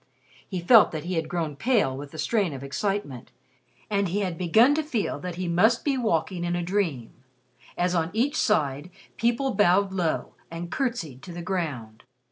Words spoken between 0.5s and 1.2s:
felt that he